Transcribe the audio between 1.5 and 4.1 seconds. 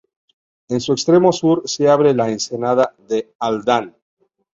se abre la ensenada de Aldán.